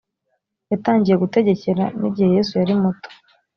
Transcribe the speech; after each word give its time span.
yatangiye 0.71 1.15
gutegekera 1.23 1.83
n’igihe 1.99 2.29
yesu 2.35 2.53
yari 2.59 2.73
muto 2.81 3.09